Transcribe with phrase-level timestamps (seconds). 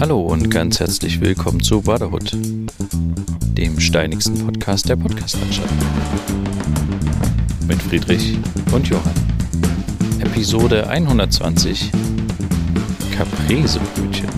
[0.00, 5.72] Hallo und ganz herzlich willkommen zu Brotherhood, dem steinigsten Podcast der Podcastlandschaft.
[7.66, 8.38] Mit Friedrich
[8.72, 9.14] und Johann.
[10.20, 11.90] Episode 120
[13.12, 14.28] Capresebrötchen.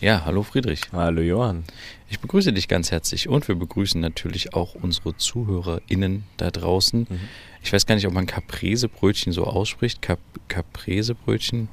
[0.00, 0.80] Ja, hallo Friedrich.
[0.92, 1.64] Hallo Johann.
[2.08, 7.06] Ich begrüße dich ganz herzlich und wir begrüßen natürlich auch unsere ZuhörerInnen da draußen.
[7.08, 7.20] Mhm.
[7.62, 10.02] Ich weiß gar nicht, ob man Capresebrötchen so ausspricht.
[10.02, 11.68] Cap Capresebrötchen?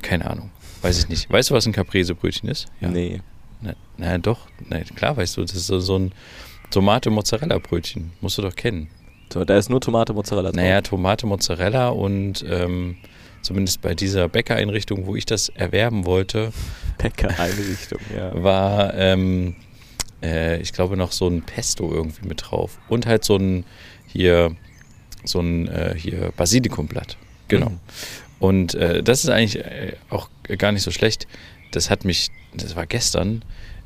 [0.00, 0.50] Keine Ahnung.
[0.82, 1.30] Weiß ich nicht.
[1.30, 2.66] Weißt du, was ein Capresebrötchen ist?
[2.80, 2.88] Ja.
[2.88, 3.20] Nee.
[3.60, 6.12] Na, na doch, na, klar weißt du, das ist so, so ein
[6.70, 8.12] Tomate-Mozzarella-Brötchen.
[8.20, 8.88] Musst du doch kennen.
[9.32, 10.56] So, da ist nur Tomate, Mozzarella drauf.
[10.56, 12.96] Naja, Tomate, Mozzarella und ähm,
[13.42, 16.52] zumindest bei dieser Bäckereinrichtung, wo ich das erwerben wollte,
[16.98, 18.30] Bäckereinrichtung, ja.
[18.42, 19.56] war, ähm,
[20.22, 22.78] äh, ich glaube, noch so ein Pesto irgendwie mit drauf.
[22.88, 23.64] Und halt so ein
[24.06, 24.54] hier,
[25.24, 27.16] so ein äh, hier Basilikumblatt.
[27.48, 27.70] Genau.
[27.70, 27.80] Mhm.
[28.38, 31.26] Und äh, das ist eigentlich äh, auch gar nicht so schlecht.
[31.70, 33.42] Das hat mich, das war gestern.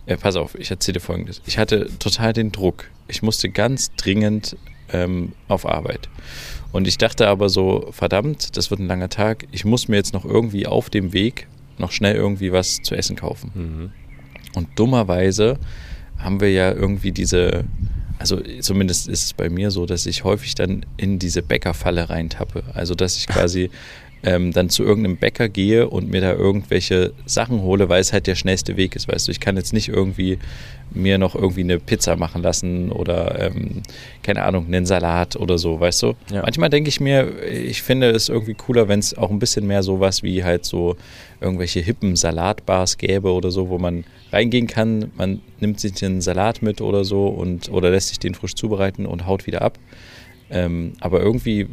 [0.06, 1.41] Äh, pass auf, ich erzähle folgendes.
[1.47, 2.91] Ich hatte total den Druck.
[3.08, 4.56] Ich musste ganz dringend
[4.92, 6.08] ähm, auf Arbeit.
[6.72, 9.47] Und ich dachte aber so, verdammt, das wird ein langer Tag.
[9.50, 11.47] Ich muss mir jetzt noch irgendwie auf dem Weg
[11.78, 13.50] noch schnell irgendwie was zu essen kaufen.
[13.55, 13.92] Mhm.
[14.55, 15.58] Und dummerweise
[16.19, 17.64] haben wir ja irgendwie diese,
[18.19, 22.64] also zumindest ist es bei mir so, dass ich häufig dann in diese Bäckerfalle reintappe.
[22.75, 23.70] Also dass ich quasi
[24.22, 28.26] ähm, dann zu irgendeinem Bäcker gehe und mir da irgendwelche Sachen hole, weil es halt
[28.26, 29.32] der schnellste Weg ist, weißt du.
[29.32, 30.38] Ich kann jetzt nicht irgendwie
[30.92, 33.82] mir noch irgendwie eine Pizza machen lassen oder ähm,
[34.22, 36.14] keine Ahnung, einen Salat oder so, weißt du.
[36.32, 36.42] Ja.
[36.42, 39.82] Manchmal denke ich mir, ich finde es irgendwie cooler, wenn es auch ein bisschen mehr
[39.82, 40.96] sowas wie halt so
[41.41, 46.60] irgendwelche hippen Salatbars gäbe oder so, wo man reingehen kann, man nimmt sich den Salat
[46.60, 49.78] mit oder so und oder lässt sich den frisch zubereiten und haut wieder ab.
[50.50, 51.68] Ähm, aber irgendwie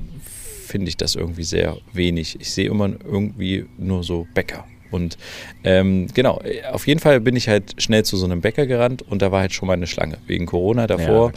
[0.68, 2.38] finde ich das irgendwie sehr wenig.
[2.40, 4.66] Ich sehe immer irgendwie nur so Bäcker.
[4.92, 5.18] Und
[5.64, 9.22] ähm, genau, auf jeden Fall bin ich halt schnell zu so einem Bäcker gerannt und
[9.22, 10.18] da war halt schon mal eine Schlange.
[10.28, 11.34] Wegen Corona davor.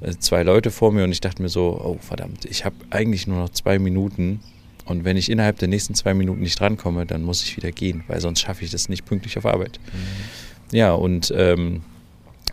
[0.00, 2.76] Ja, äh, zwei Leute vor mir und ich dachte mir so, oh verdammt, ich habe
[2.90, 4.40] eigentlich nur noch zwei Minuten.
[4.84, 8.04] Und wenn ich innerhalb der nächsten zwei Minuten nicht drankomme, dann muss ich wieder gehen,
[8.06, 9.80] weil sonst schaffe ich das nicht pünktlich auf Arbeit.
[9.92, 10.76] Mhm.
[10.76, 11.82] Ja, und ähm,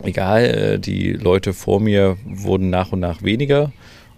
[0.02, 3.72] egal, äh, die Leute vor mir wurden nach und nach weniger.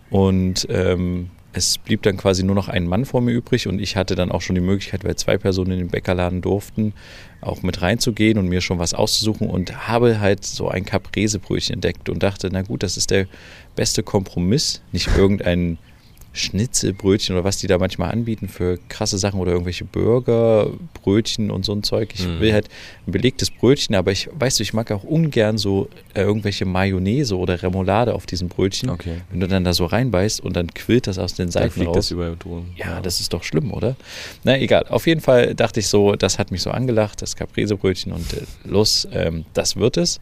[0.09, 3.97] Und ähm, es blieb dann quasi nur noch ein Mann vor mir übrig und ich
[3.97, 6.93] hatte dann auch schon die Möglichkeit, weil zwei Personen in den Bäckerladen durften,
[7.41, 12.11] auch mit reinzugehen und mir schon was auszusuchen und habe halt so ein Caprese-Brötchen entdeckt
[12.11, 13.27] und dachte, na gut, das ist der
[13.75, 15.79] beste Kompromiss, nicht irgendein
[16.37, 20.71] Schnitzelbrötchen oder was die da manchmal anbieten für krasse Sachen oder irgendwelche Burger,
[21.03, 22.11] Brötchen und so ein Zeug.
[22.15, 22.41] Ich mhm.
[22.41, 22.69] will halt
[23.07, 27.37] ein belegtes Brötchen, aber ich, weißt du, ich mag auch ungern so äh, irgendwelche Mayonnaise
[27.37, 28.91] oder Remoulade auf diesem Brötchen.
[28.91, 29.23] Okay.
[29.31, 31.97] Wenn du dann da so reinbeißt und dann quillt das aus den Seiten raus.
[31.97, 32.37] Das über
[32.77, 33.97] ja, ja, das ist doch schlimm, oder?
[34.45, 34.85] Na, egal.
[34.89, 38.43] Auf jeden Fall dachte ich so, das hat mich so angelacht, das Caprese-Brötchen und äh,
[38.65, 40.21] los, ähm, das wird es.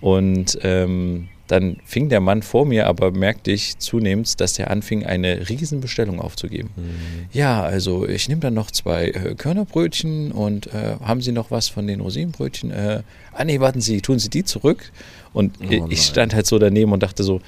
[0.00, 5.04] Und ähm, dann fing der Mann vor mir, aber merkte ich zunehmend, dass er anfing,
[5.04, 6.70] eine Riesenbestellung aufzugeben.
[6.76, 7.28] Mhm.
[7.32, 11.68] Ja, also ich nehme dann noch zwei äh, Körnerbrötchen und äh, haben Sie noch was
[11.68, 12.70] von den Rosinenbrötchen?
[12.70, 14.92] Äh, ah nee, warten Sie, tun Sie die zurück?
[15.32, 17.40] Und oh, ich stand halt so daneben und dachte so,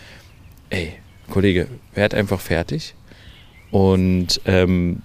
[0.70, 0.94] ey,
[1.30, 2.94] Kollege, werd einfach fertig.
[3.70, 5.02] Und ähm,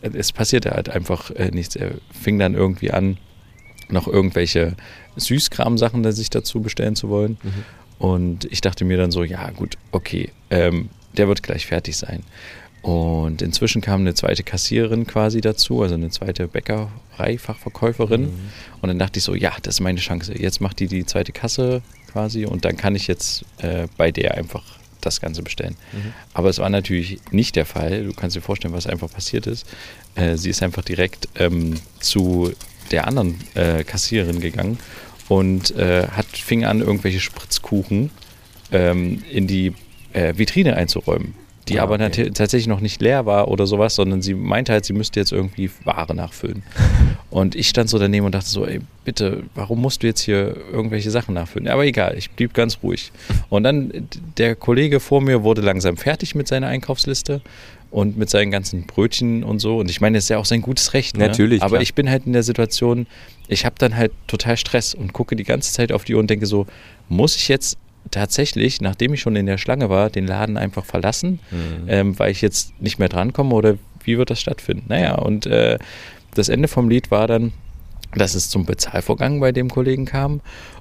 [0.00, 1.74] es passierte halt einfach äh, nichts.
[1.76, 3.18] Er fing dann irgendwie an,
[3.88, 4.76] noch irgendwelche
[5.16, 7.38] Süßkram-Sachen sich dazu bestellen zu wollen.
[7.42, 7.64] Mhm.
[7.98, 12.22] Und ich dachte mir dann so, ja gut, okay, ähm, der wird gleich fertig sein.
[12.82, 18.22] Und inzwischen kam eine zweite Kassiererin quasi dazu, also eine zweite Bäckerei-Fachverkäuferin.
[18.22, 18.50] Mhm.
[18.80, 20.38] Und dann dachte ich so, ja, das ist meine Chance.
[20.38, 24.36] Jetzt macht die die zweite Kasse quasi und dann kann ich jetzt äh, bei der
[24.36, 24.62] einfach
[25.00, 25.76] das Ganze bestellen.
[25.92, 26.12] Mhm.
[26.32, 28.04] Aber es war natürlich nicht der Fall.
[28.04, 29.66] Du kannst dir vorstellen, was einfach passiert ist.
[30.14, 32.52] Äh, sie ist einfach direkt ähm, zu
[32.92, 34.78] der anderen äh, Kassiererin gegangen
[35.28, 38.10] und äh, hat, fing an, irgendwelche Spritzkuchen
[38.72, 39.72] ähm, in die
[40.12, 41.34] äh, Vitrine einzuräumen,
[41.68, 42.30] die ah, aber okay.
[42.30, 45.70] tatsächlich noch nicht leer war oder sowas, sondern sie meinte halt, sie müsste jetzt irgendwie
[45.84, 46.62] Ware nachfüllen.
[47.30, 50.56] und ich stand so daneben und dachte so, ey, bitte, warum musst du jetzt hier
[50.72, 51.68] irgendwelche Sachen nachfüllen?
[51.68, 53.12] Aber egal, ich blieb ganz ruhig.
[53.48, 57.40] Und dann der Kollege vor mir wurde langsam fertig mit seiner Einkaufsliste
[57.90, 59.78] und mit seinen ganzen Brötchen und so.
[59.78, 61.16] Und ich meine, das ist ja auch sein gutes Recht.
[61.16, 61.26] Ne?
[61.26, 61.62] Natürlich.
[61.62, 61.82] Aber klar.
[61.82, 63.06] ich bin halt in der Situation,
[63.48, 66.28] ich habe dann halt total Stress und gucke die ganze Zeit auf die Uhr und
[66.28, 66.66] denke so,
[67.08, 67.78] muss ich jetzt
[68.10, 71.88] tatsächlich, nachdem ich schon in der Schlange war, den Laden einfach verlassen, mhm.
[71.88, 74.84] ähm, weil ich jetzt nicht mehr drankomme oder wie wird das stattfinden?
[74.88, 75.78] Naja, und äh,
[76.34, 77.52] das Ende vom Lied war dann,
[78.14, 80.40] dass es zum Bezahlvorgang bei dem Kollegen kam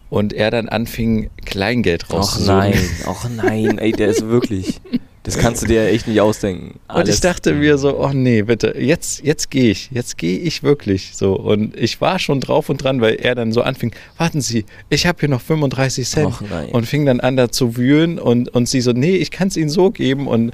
[0.10, 2.52] und er dann anfing, Kleingeld rauszusuchen.
[2.52, 4.80] Ach nein, ach nein, ey, der ist wirklich.
[5.26, 6.80] Das kannst du dir echt nicht ausdenken.
[6.88, 10.62] Und ich dachte mir so, oh nee, bitte, jetzt, jetzt gehe ich, jetzt gehe ich
[10.62, 11.34] wirklich so.
[11.34, 15.08] Und ich war schon drauf und dran, weil er dann so anfing, warten Sie, ich
[15.08, 16.28] habe hier noch 35 Cent.
[16.28, 16.42] Och
[16.72, 19.58] und fing dann an da zu wühlen und, und sie so, nee, ich kann es
[19.58, 20.28] Ihnen so geben.
[20.28, 20.52] Und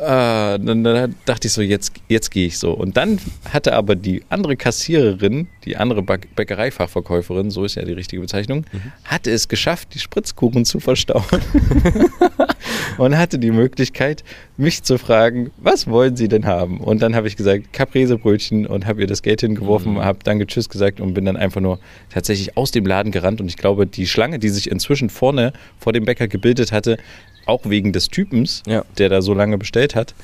[0.00, 2.72] äh, dann, dann dachte ich so, jetzt, jetzt gehe ich so.
[2.72, 3.18] Und dann
[3.52, 8.64] hatte aber die andere Kassiererin, die andere Bäckereifachverkäuferin, so ist ja die richtige Bezeichnung,
[9.04, 11.24] hatte es geschafft, die Spritzkuchen zu verstauen.
[12.98, 14.24] und hatte die Möglichkeit,
[14.56, 16.80] mich zu fragen, was wollen Sie denn haben?
[16.80, 20.04] Und dann habe ich gesagt, Capresebrötchen und habe ihr das Geld hingeworfen, Mhm.
[20.04, 21.78] habe dann Tschüss gesagt und bin dann einfach nur
[22.10, 23.40] tatsächlich aus dem Laden gerannt.
[23.40, 26.96] Und ich glaube, die Schlange, die sich inzwischen vorne vor dem Bäcker gebildet hatte,
[27.46, 28.84] auch wegen des Typens, Ja.
[28.98, 30.14] der da so lange bestellt hat,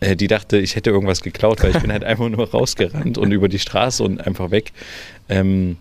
[0.00, 3.32] äh, die dachte, ich hätte irgendwas geklaut, weil ich bin halt einfach nur rausgerannt und
[3.32, 4.72] über die Straße und einfach weg.
[5.28, 5.76] Ähm,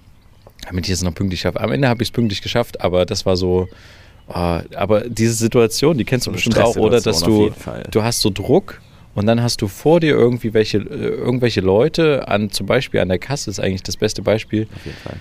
[0.67, 1.59] damit ich es noch pünktlich schaffe.
[1.61, 3.67] Am Ende habe ich es pünktlich geschafft, aber das war so.
[4.29, 6.99] ah, aber diese Situation, die kennst du So bestimmt auch, oder?
[7.01, 7.51] Dass du,
[7.91, 8.81] du hast so Druck
[9.13, 13.09] und dann hast du vor dir irgendwie welche, äh, irgendwelche Leute an, zum Beispiel an
[13.09, 15.17] der Kasse ist eigentlich das beste Beispiel, Auf jeden Fall.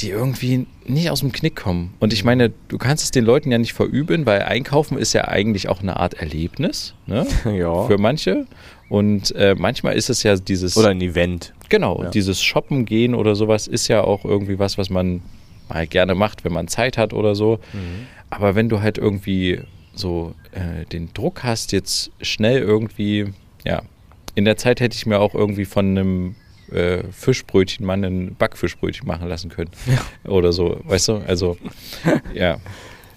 [0.00, 1.94] Die irgendwie nicht aus dem Knick kommen.
[2.00, 5.26] Und ich meine, du kannst es den Leuten ja nicht verübeln, weil Einkaufen ist ja
[5.28, 7.26] eigentlich auch eine Art Erlebnis, ne?
[7.44, 7.86] Ja.
[7.86, 8.46] Für manche.
[8.88, 10.76] Und äh, manchmal ist es ja dieses.
[10.76, 11.54] Oder ein Event.
[11.68, 12.10] Genau, Ja.
[12.10, 15.22] dieses Shoppen gehen oder sowas ist ja auch irgendwie was, was man
[15.68, 17.58] mal gerne macht, wenn man Zeit hat oder so.
[18.30, 19.60] Aber wenn du halt irgendwie
[19.94, 23.32] so äh, den Druck hast, jetzt schnell irgendwie,
[23.64, 23.82] ja,
[24.34, 26.34] in der Zeit hätte ich mir auch irgendwie von einem
[26.72, 29.70] äh, Fischbrötchen mal ein Backfischbrötchen machen lassen können.
[30.24, 31.16] Oder so, weißt du?
[31.26, 31.56] Also,
[32.34, 32.58] ja.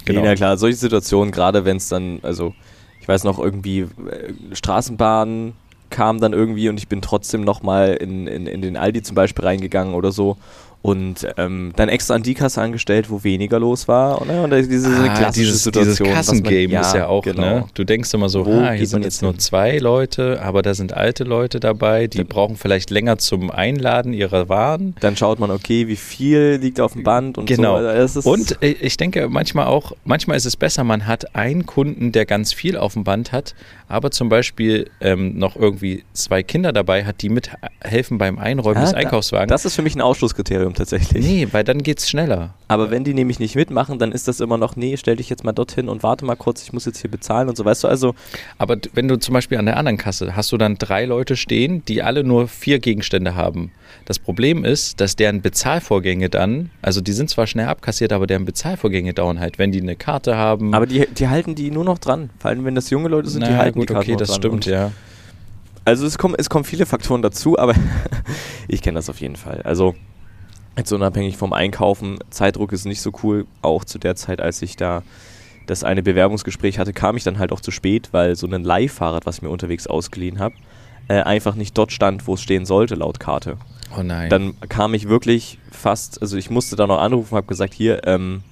[0.05, 0.23] Genau.
[0.23, 2.53] Ja, klar, solche Situationen, gerade wenn es dann, also
[3.01, 5.53] ich weiß noch, irgendwie äh, Straßenbahn
[5.89, 9.43] kam dann irgendwie und ich bin trotzdem nochmal in, in, in den Aldi zum Beispiel
[9.43, 10.37] reingegangen oder so
[10.81, 14.21] und ähm, dann extra an die Kasse angestellt, wo weniger los war.
[14.21, 16.07] Und, ja, und diese Ah, klassische dieses, Situation.
[16.07, 17.41] dieses Kassengame ist ja auch, genau.
[17.41, 17.65] ne?
[17.73, 19.39] Du denkst immer so, ah, hier sind jetzt jetzt nur hin?
[19.39, 22.23] zwei Leute, aber da sind alte Leute dabei, die Ja.
[22.27, 24.95] brauchen vielleicht länger zum Einladen ihrer Waren.
[25.01, 27.77] Dann schaut man, okay, wie viel liegt auf dem Band und Genau.
[27.81, 27.85] so.
[27.87, 32.13] Also Und äh, ich denke manchmal auch, manchmal ist es besser, man hat einen Kunden,
[32.13, 33.53] der ganz viel auf dem Band hat,
[33.89, 38.81] aber zum Beispiel ähm, noch irgendwie zwei Kinder dabei hat, die mithelfen beim Einräumen Ah,
[38.85, 39.49] des Einkaufswagens.
[39.49, 41.23] Das ist für mich ein Ausschlusskriterium tatsächlich.
[41.25, 42.53] nee, weil dann geht's schneller.
[42.67, 45.43] Aber wenn die nämlich nicht mitmachen, dann ist das immer noch, nee, stell dich jetzt
[45.43, 47.87] mal dorthin und warte mal kurz, ich muss jetzt hier bezahlen und so, weißt du,
[47.87, 48.15] also
[48.57, 51.83] Aber wenn du zum Beispiel an der anderen Kasse hast du dann drei Leute stehen,
[51.87, 53.71] die alle nur vier Gegenstände haben.
[54.05, 58.45] Das Problem ist, dass deren Bezahlvorgänge dann, also die sind zwar schnell abkassiert, aber deren
[58.45, 60.73] Bezahlvorgänge dauern halt, wenn die eine Karte haben.
[60.73, 62.29] Aber die, die halten die nur noch dran.
[62.39, 64.19] Vor allem, wenn das junge Leute sind, die Na halten gut, die Karten okay, noch
[64.19, 64.37] das dran.
[64.37, 64.91] stimmt, Und ja.
[65.85, 67.73] Also es kommen, es kommen viele Faktoren dazu, aber
[68.67, 69.61] ich kenne das auf jeden Fall.
[69.63, 69.95] Also
[70.79, 73.45] jetzt unabhängig vom Einkaufen, Zeitdruck ist nicht so cool.
[73.61, 75.03] Auch zu der Zeit, als ich da
[75.67, 79.25] das eine Bewerbungsgespräch hatte, kam ich dann halt auch zu spät, weil so ein Leihfahrrad,
[79.25, 80.55] was ich mir unterwegs ausgeliehen habe,
[81.07, 83.57] äh, einfach nicht dort stand, wo es stehen sollte, laut Karte.
[83.97, 84.29] Oh nein.
[84.29, 88.43] Dann kam ich wirklich fast, also ich musste da noch anrufen, habe gesagt, hier, ähm,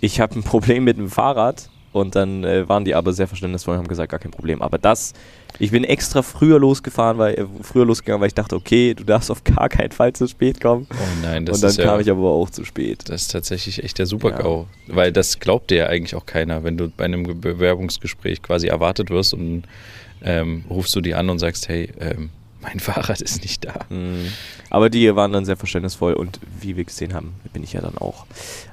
[0.00, 1.68] ich habe ein Problem mit dem Fahrrad.
[1.92, 4.62] Und dann äh, waren die aber sehr verständnisvoll und haben gesagt, gar kein Problem.
[4.62, 5.12] Aber das,
[5.58, 9.28] ich bin extra früher losgefahren, weil äh, früher losgegangen, weil ich dachte, okay, du darfst
[9.28, 10.86] auf gar keinen Fall zu spät kommen.
[10.92, 13.08] oh nein, das und dann ist ja, kam ich aber auch zu spät.
[13.08, 14.66] das ist tatsächlich echt der Super-GAU.
[14.86, 18.68] Weil das glaubt dir ja eigentlich auch keiner, wenn du bei einem Ge- Bewerbungsgespräch quasi
[18.68, 19.64] erwartet wirst und
[20.22, 23.74] ähm, rufst du die an und sagst, hey, ähm, mein Fahrrad ist nicht da.
[23.88, 24.26] Mhm.
[24.68, 27.98] Aber die waren dann sehr verständnisvoll und wie wir gesehen haben, bin ich ja dann
[27.98, 28.26] auch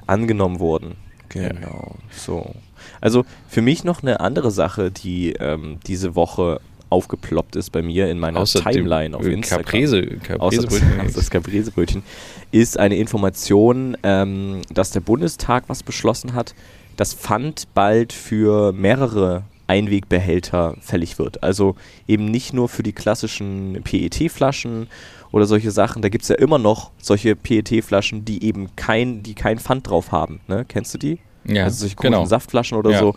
[0.06, 0.94] angenommen worden.
[1.34, 1.48] Ja.
[1.48, 1.96] Genau.
[2.16, 2.54] So.
[3.00, 8.08] Also für mich noch eine andere Sache, die ähm, diese Woche aufgeploppt ist bei mir
[8.10, 9.64] in meiner Außer dem, Timeline auf Instagram.
[9.64, 11.00] Caprese, Capresebrötchen.
[11.00, 12.02] außer das Capresebrötchen,
[12.50, 16.54] ist eine Information, ähm, dass der Bundestag was beschlossen hat,
[16.96, 21.42] das Pfand bald für mehrere Einwegbehälter fällig wird.
[21.42, 21.76] Also
[22.06, 24.88] eben nicht nur für die klassischen PET-Flaschen
[25.30, 26.00] oder solche Sachen.
[26.00, 30.10] Da gibt es ja immer noch solche PET-Flaschen, die eben kein, die kein Pfand drauf
[30.10, 30.40] haben.
[30.48, 30.64] Ne?
[30.66, 31.18] Kennst du die?
[31.48, 32.24] Ja, also solche genau.
[32.26, 32.98] Saftflaschen oder Ja.
[33.00, 33.14] so.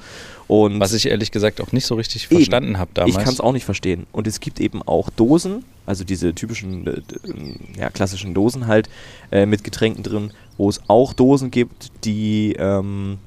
[0.48, 2.36] Und Was ich ehrlich gesagt auch nicht so richtig Eben.
[2.38, 3.16] verstanden habe damals.
[3.16, 4.06] ich kann es auch nicht verstehen.
[4.12, 8.90] Und es gibt eben auch Dosen, also diese typischen, äh, ähm, ja, klassischen Dosen halt
[9.32, 13.20] äh, mit Getränken drin, wo es auch Dosen gibt, die ähm,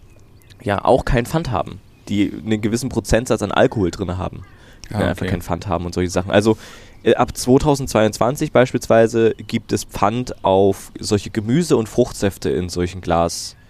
[0.63, 4.43] ja auch kein Pfand haben, die einen gewissen Prozentsatz an Alkohol drin haben,
[4.91, 5.31] die Ah, dann einfach okay.
[5.31, 6.31] kein Pfand haben und solche Sachen.
[6.31, 6.59] Also
[7.05, 13.64] äh, ab 2022 beispielsweise gibt es Pfand auf solche Gemüse- und Fruchtsäfte in solchen Glasgeschichten,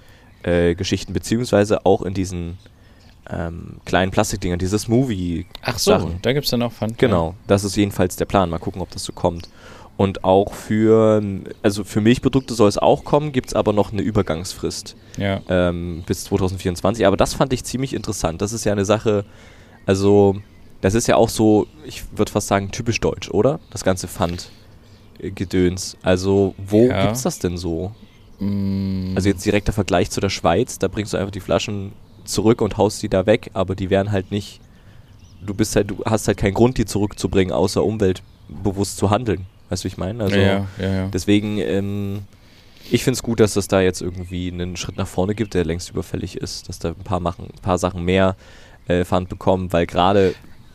[0.45, 2.59] äh, Geschichten, beziehungsweise auch in diesen
[3.31, 6.19] ähm, kleinen Plastikdingern, diese Smoothie Ach so, Sachen.
[6.23, 6.99] da gibt es dann auch Pfand.
[6.99, 8.51] Genau, das ist jedenfalls der Plan.
[8.51, 9.49] Mal gucken, ob das so kommt.
[9.97, 11.23] Und auch für,
[11.63, 15.41] also für Milchprodukte soll es auch kommen, gibt es aber noch eine Übergangsfrist Ja.
[15.49, 17.07] ähm, bis 2024.
[17.07, 18.43] Aber das fand ich ziemlich interessant.
[18.43, 19.25] Das ist ja eine Sache,
[19.87, 20.37] Also,
[20.81, 23.61] das ist ja auch so, ich würde fast sagen, typisch deutsch, oder?
[23.71, 24.09] Das ganze
[25.19, 25.97] Pfand-Gedöns.
[26.03, 27.03] Also, wo Ja.
[27.07, 27.93] gibt's das denn so?
[28.39, 31.93] Mm, Also jetzt direkter Vergleich zu der Schweiz, da bringst du einfach die Flaschen
[32.25, 34.61] zurück und haust die da weg, aber die wären halt nicht,
[35.45, 39.47] du bist halt, du hast halt keinen Grund, die zurückzubringen, außer umweltbewusst zu handeln.
[39.69, 40.23] Weißt du, wie ich meine?
[40.25, 41.07] Also ja, ja, ja.
[41.09, 42.23] deswegen, ähm,
[42.91, 45.65] ich finde es gut, dass es da jetzt irgendwie einen Schritt nach vorne gibt, der
[45.65, 48.37] längst überfällig ist, dass da ein paar, machen, ein paar Sachen mehr
[48.89, 50.35] äh, Pfand bekommen, weil gerade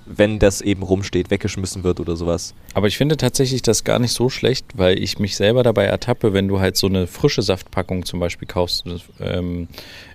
[0.10, 2.56] wenn das eben rumsteht, weggeschmissen wird oder sowas.
[2.74, 6.34] Aber ich finde tatsächlich das gar nicht so schlecht, weil ich mich selber dabei ertappe,
[6.34, 8.86] wenn du halt so eine frische Saftpackung zum Beispiel kaufst
[9.20, 9.68] ähm,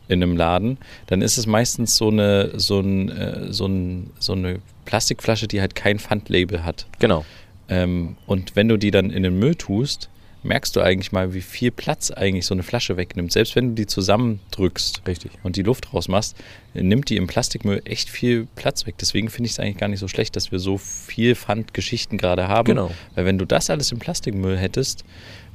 [0.08, 4.32] in einem Laden, dann ist es meistens so eine, so, ein, äh, so, ein, so
[4.32, 6.86] eine Plastikflasche, die halt kein Pfandlabel hat.
[6.98, 7.24] Genau.
[7.68, 10.10] Ähm, und wenn du die dann in den Müll tust,
[10.44, 13.32] merkst du eigentlich mal, wie viel Platz eigentlich so eine Flasche wegnimmt.
[13.32, 15.32] Selbst wenn du die zusammendrückst Richtig.
[15.42, 16.36] und die Luft rausmachst,
[16.74, 18.96] nimmt die im Plastikmüll echt viel Platz weg.
[19.00, 22.46] Deswegen finde ich es eigentlich gar nicht so schlecht, dass wir so viel Pfandgeschichten gerade
[22.48, 22.66] haben.
[22.66, 22.90] Genau.
[23.14, 25.04] Weil wenn du das alles im Plastikmüll hättest,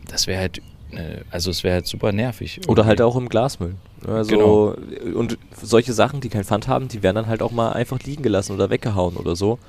[0.08, 0.58] das wäre halt,
[0.92, 2.62] äh, also es wäre halt super nervig.
[2.68, 3.76] Oder halt auch im Glasmüll.
[4.08, 4.76] Also, Genau.
[5.18, 8.24] Und solche Sachen, die kein Pfand haben, die werden dann halt auch mal einfach liegen
[8.24, 9.60] gelassen oder weggehauen oder so.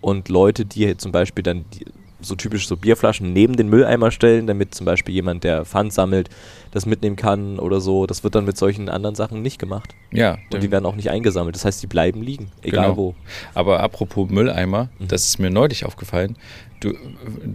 [0.00, 1.84] Und Leute, die zum Beispiel dann die,
[2.22, 6.28] so typisch so Bierflaschen neben den Mülleimer stellen, damit zum Beispiel jemand, der Pfand sammelt,
[6.70, 9.94] das mitnehmen kann oder so, das wird dann mit solchen anderen Sachen nicht gemacht.
[10.10, 11.54] Ja, Und die werden auch nicht eingesammelt.
[11.54, 12.96] Das heißt, die bleiben liegen, egal Genau.
[12.96, 13.14] wo.
[13.54, 15.08] Aber apropos Mülleimer, Mhm.
[15.08, 16.36] das ist mir neulich aufgefallen.
[16.80, 16.94] Du,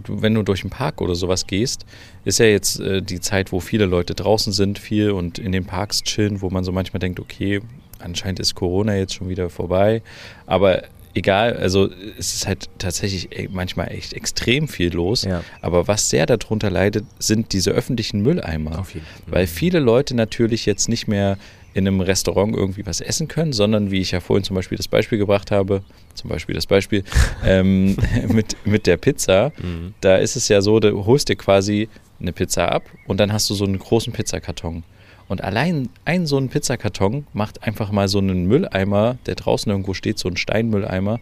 [0.04, 1.84] du, wenn du durch den Park oder sowas gehst,
[2.24, 5.64] ist ja jetzt äh, die Zeit, wo viele Leute draußen sind, viel und in den
[5.66, 7.60] Parks chillen, wo man so manchmal denkt, okay,
[7.98, 10.02] anscheinend ist Corona jetzt schon wieder vorbei.
[10.46, 10.82] Aber
[11.14, 11.88] egal, also
[12.18, 15.22] es ist halt tatsächlich manchmal echt extrem viel los.
[15.24, 15.42] Ja.
[15.60, 18.86] Aber was sehr darunter leidet, sind diese öffentlichen Mülleimer.
[19.26, 21.38] Weil viele Leute natürlich jetzt nicht mehr
[21.74, 24.88] in einem Restaurant irgendwie was essen können, sondern wie ich ja vorhin zum Beispiel das
[24.88, 25.82] Beispiel gebracht habe,
[26.14, 27.04] zum Beispiel das Beispiel
[27.44, 27.96] ähm,
[28.28, 29.94] mit, mit der Pizza, Mhm.
[30.00, 31.88] da ist es ja so, du holst dir quasi
[32.20, 34.82] eine Pizza ab und dann hast du so einen großen Pizzakarton.
[35.28, 39.94] Und allein ein so ein Pizzakarton macht einfach mal so einen Mülleimer, der draußen irgendwo
[39.94, 41.20] steht, so ein Steinmülleimer,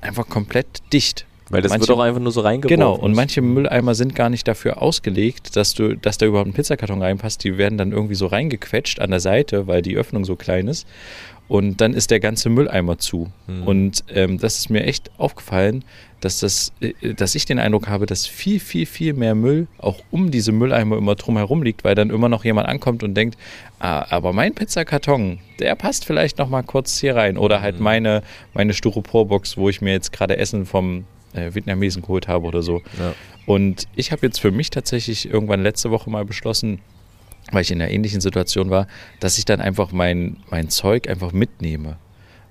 [0.00, 1.26] einfach komplett dicht.
[1.50, 2.74] Weil das Manche- wird auch einfach nur so reingeworfen.
[2.76, 6.54] Genau, und manche Mülleimer sind gar nicht dafür ausgelegt, dass du, dass da überhaupt ein
[6.54, 7.44] Pizzakarton reinpasst.
[7.44, 10.86] Die werden dann irgendwie so reingequetscht an der Seite, weil die Öffnung so klein ist.
[11.46, 13.30] Und dann ist der ganze Mülleimer zu.
[13.46, 13.62] Mhm.
[13.64, 15.84] Und ähm, das ist mir echt aufgefallen,
[16.20, 19.98] dass das, äh, dass ich den Eindruck habe, dass viel, viel, viel mehr Müll auch
[20.10, 23.36] um diese Mülleimer immer drum herum liegt, weil dann immer noch jemand ankommt und denkt,
[23.78, 27.36] ah, aber mein Pizzakarton, der passt vielleicht noch mal kurz hier rein.
[27.36, 27.84] Oder halt Mhm.
[27.84, 28.22] meine,
[28.54, 32.82] meine Styroporbox, wo ich mir jetzt gerade Essen vom äh, Vietnamesen geholt habe oder so.
[32.98, 33.14] Ja.
[33.46, 36.80] Und ich habe jetzt für mich tatsächlich irgendwann letzte Woche mal beschlossen,
[37.52, 38.86] weil ich in einer ähnlichen Situation war,
[39.20, 41.98] dass ich dann einfach mein, mein Zeug einfach mitnehme.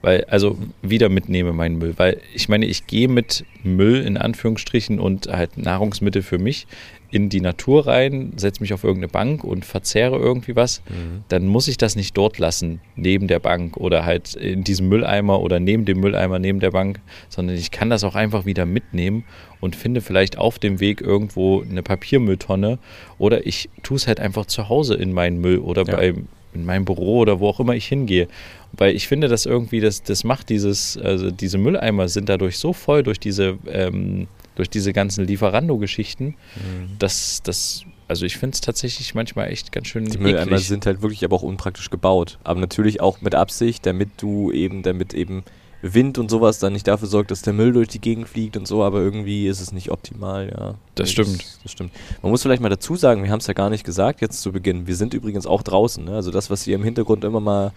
[0.04, 1.94] Weil, also wieder mitnehme meinen Müll.
[1.98, 6.68] Weil ich meine, ich gehe mit Müll in Anführungsstrichen und halt Nahrungsmittel für mich
[7.10, 11.24] in die Natur rein, setze mich auf irgendeine Bank und verzehre irgendwie was, Mhm.
[11.30, 15.40] dann muss ich das nicht dort lassen, neben der Bank oder halt in diesem Mülleimer
[15.40, 19.24] oder neben dem Mülleimer neben der Bank, sondern ich kann das auch einfach wieder mitnehmen
[19.62, 22.78] und finde vielleicht auf dem Weg irgendwo eine Papiermülltonne
[23.20, 25.96] oder ich tue es halt einfach zu Hause in meinen Müll oder Ja.
[25.96, 26.14] bei,
[26.56, 28.28] in meinem Büro oder wo auch immer ich hingehe.
[28.75, 32.74] Weil ich finde, dass irgendwie, das, das macht dieses, also diese Mülleimer sind dadurch so
[32.74, 36.98] voll durch diese, ähm, durch diese ganzen Lieferando-Geschichten, Mhm.
[37.00, 40.68] dass das, also ich finde es tatsächlich manchmal echt ganz schön Die Mülleimer eklig.
[40.68, 42.39] sind halt wirklich aber auch unpraktisch gebaut.
[42.44, 45.44] Aber natürlich auch mit Absicht, damit du eben, damit eben
[45.86, 48.66] Wind und sowas dann nicht dafür sorgt, dass der Müll durch die Gegend fliegt und
[48.66, 50.75] so, aber irgendwie ist es nicht optimal, ja.
[50.96, 51.44] Das stimmt.
[51.44, 51.92] Das, das stimmt.
[52.22, 54.54] Man muss vielleicht mal dazu sagen, wir haben es ja gar nicht gesagt jetzt zu
[54.54, 56.06] Beginn, wir sind übrigens auch draußen.
[56.06, 56.16] Ne?
[56.16, 57.74] Also das, was ihr im Hintergrund immer mal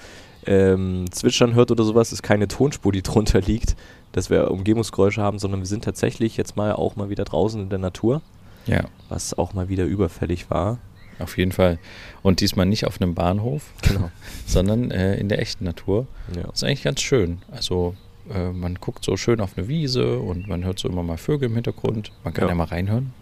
[0.47, 3.75] ähm, zwitschern hört oder sowas, ist keine Tonspur, die drunter liegt,
[4.13, 7.69] dass wir Umgebungsgeräusche haben, sondern wir sind tatsächlich jetzt mal auch mal wieder draußen in
[7.71, 8.23] der Natur,
[8.67, 10.79] Ja, was auch mal wieder überfällig war.
[11.19, 11.79] Auf jeden Fall.
[12.23, 14.11] Und diesmal nicht auf einem Bahnhof, Genau.
[14.47, 16.07] sondern äh, in der echten Natur.
[16.35, 16.43] Ja.
[16.45, 17.39] Das ist eigentlich ganz schön.
[17.51, 17.95] Also
[18.33, 21.49] äh, man guckt so schön auf eine Wiese und man hört so immer mal Vögel
[21.49, 22.13] im Hintergrund.
[22.25, 22.49] Man kann Ja.
[22.51, 23.13] ja, mal reinhören.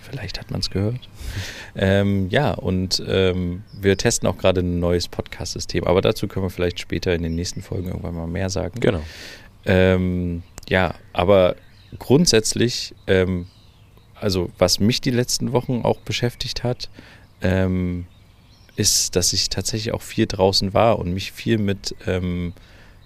[0.00, 1.00] Vielleicht hat man es gehört.
[1.76, 5.84] ähm, ja, und ähm, wir testen auch gerade ein neues Podcast-System.
[5.84, 8.78] Aber dazu können wir vielleicht später in den nächsten Folgen irgendwann mal mehr sagen.
[8.80, 9.00] Genau.
[9.64, 11.56] Ähm, ja, aber
[11.98, 13.46] grundsätzlich, ähm,
[14.24, 16.88] also was mich die letzten Wochen auch beschäftigt hat,
[17.42, 18.06] ähm,
[18.74, 22.54] ist, dass ich tatsächlich auch viel draußen war und mich viel mit ähm,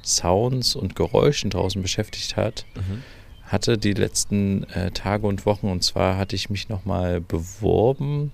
[0.05, 2.65] Sounds und Geräuschen draußen beschäftigt hat.
[2.77, 3.03] Mhm.
[3.43, 8.33] Hatte die letzten äh, Tage und Wochen und zwar hatte ich mich nochmal beworben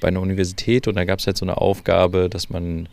[0.00, 2.88] bei einer Universität und da gab es halt so eine Aufgabe, dass man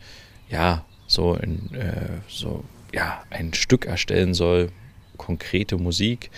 [0.50, 4.70] ja so in äh, so ja, ein Stück erstellen soll,
[5.16, 6.30] konkrete Musik.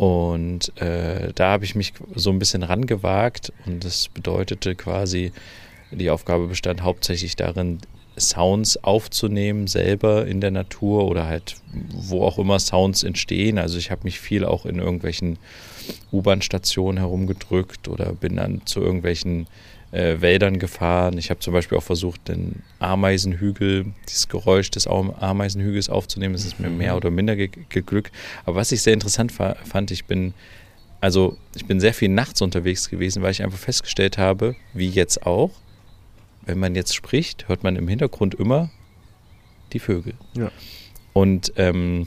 [0.00, 5.30] Und äh, da habe ich mich so ein bisschen rangewagt und das bedeutete quasi,
[5.90, 7.80] die Aufgabe bestand hauptsächlich darin,
[8.18, 11.56] Sounds aufzunehmen, selber in der Natur oder halt
[11.92, 13.58] wo auch immer Sounds entstehen.
[13.58, 15.38] Also ich habe mich viel auch in irgendwelchen
[16.12, 19.48] U-Bahn-Stationen herumgedrückt oder bin dann zu irgendwelchen
[19.92, 21.18] äh, Wäldern gefahren.
[21.18, 26.34] Ich habe zum Beispiel auch versucht, den Ameisenhügel, dieses Geräusch des Ameisenhügels aufzunehmen.
[26.34, 26.96] Das ist mir mehr mhm.
[26.96, 28.12] oder minder geglückt.
[28.44, 30.34] Aber was ich sehr interessant fand, ich bin
[31.00, 35.26] also ich bin sehr viel nachts unterwegs gewesen, weil ich einfach festgestellt habe, wie jetzt
[35.26, 35.50] auch,
[36.44, 38.70] wenn man jetzt spricht, hört man im Hintergrund immer
[39.72, 40.14] die Vögel.
[40.34, 40.50] Ja.
[41.12, 42.06] Und ähm,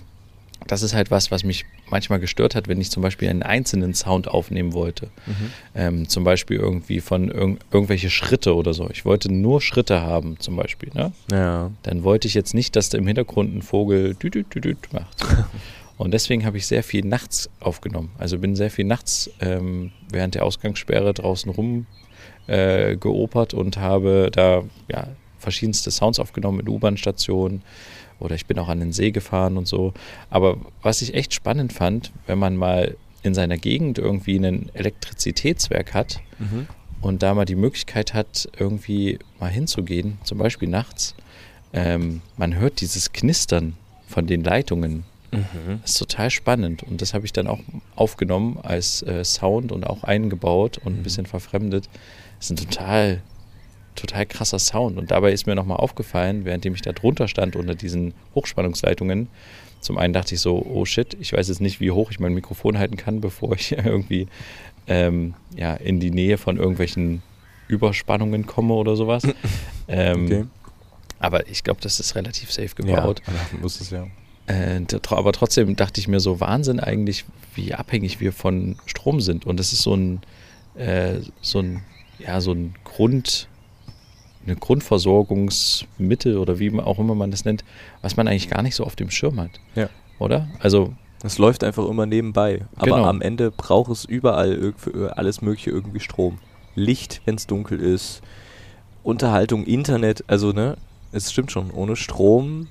[0.67, 3.93] das ist halt was, was mich manchmal gestört hat, wenn ich zum Beispiel einen einzelnen
[3.93, 5.11] Sound aufnehmen wollte.
[5.27, 5.51] Mhm.
[5.75, 8.89] Ähm, zum Beispiel irgendwie von irg irgendwelche Schritte oder so.
[8.89, 10.89] Ich wollte nur Schritte haben, zum Beispiel.
[10.93, 11.11] Ne?
[11.31, 11.71] Ja.
[11.83, 15.23] Dann wollte ich jetzt nicht, dass da im Hintergrund ein Vogel düdüt, düdüt macht.
[15.97, 18.09] Und deswegen habe ich sehr viel nachts aufgenommen.
[18.17, 21.85] Also bin sehr viel nachts ähm, während der Ausgangssperre draußen rum
[22.47, 25.07] äh, geopert und habe da ja,
[25.37, 27.61] verschiedenste Sounds aufgenommen in U-Bahn-Stationen
[28.23, 29.93] oder ich bin auch an den See gefahren und so.
[30.29, 35.93] Aber was ich echt spannend fand, wenn man mal in seiner Gegend irgendwie ein Elektrizitätswerk
[35.93, 36.67] hat mhm.
[37.01, 41.15] und da mal die Möglichkeit hat, irgendwie mal hinzugehen, zum Beispiel nachts,
[41.73, 43.75] ähm, man hört dieses Knistern
[44.07, 45.05] von den Leitungen.
[45.31, 45.79] Mhm.
[45.81, 47.59] Das ist total spannend und das habe ich dann auch
[47.95, 50.99] aufgenommen als äh, Sound und auch eingebaut und mhm.
[50.99, 51.89] ein bisschen verfremdet.
[52.37, 53.21] Das ist ein total,
[53.95, 54.97] total krasser Sound.
[54.97, 59.29] Und dabei ist mir nochmal aufgefallen, währenddem ich da drunter stand unter diesen Hochspannungsleitungen,
[59.83, 62.33] zum einen dachte ich so, oh shit, ich weiß jetzt nicht, wie hoch ich mein
[62.33, 64.27] Mikrofon halten kann, bevor ich irgendwie
[64.87, 67.21] ähm, ja, in die Nähe von irgendwelchen
[67.67, 69.23] Überspannungen komme oder sowas.
[69.87, 70.45] ähm, okay.
[71.19, 73.21] Aber ich glaube, das ist relativ safe gebaut.
[73.27, 74.07] Ja, muss es ja.
[74.47, 77.23] Äh, aber trotzdem dachte ich mir so, Wahnsinn eigentlich,
[77.55, 79.45] wie abhängig wir von Strom sind.
[79.45, 80.21] Und das ist so ein,
[80.75, 81.81] äh, so ein
[82.19, 83.47] ja, so ein Grund,
[84.45, 87.63] eine Grundversorgungsmittel oder wie auch immer man das nennt,
[88.01, 89.51] was man eigentlich gar nicht so auf dem Schirm hat.
[89.75, 89.89] Ja.
[90.19, 90.47] Oder?
[90.59, 90.93] Also.
[91.25, 92.65] Es läuft einfach immer nebenbei.
[92.75, 93.05] Aber genau.
[93.05, 96.39] am Ende braucht es überall für alles Mögliche irgendwie Strom.
[96.75, 98.21] Licht, wenn es dunkel ist.
[99.03, 100.77] Unterhaltung, Internet, also ne,
[101.13, 102.67] es stimmt schon, ohne Strom.